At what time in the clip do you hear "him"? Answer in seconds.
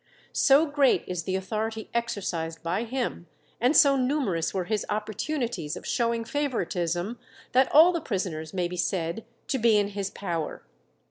2.85-3.27